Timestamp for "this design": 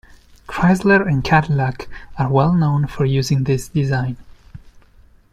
3.43-4.17